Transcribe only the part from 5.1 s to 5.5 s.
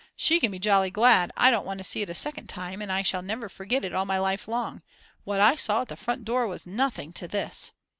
what